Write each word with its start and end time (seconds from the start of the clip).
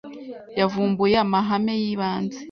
Yavumbuye 0.59 1.15
amahame 1.25 1.73
y’ibanze 1.81 2.37